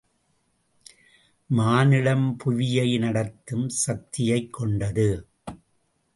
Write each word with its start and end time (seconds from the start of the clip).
மானுடம் 1.49 2.37
புவியை 2.37 2.97
நடத்தும் 2.97 3.69
சக்தியைக் 3.69 4.53
கொண்டது. 4.53 5.27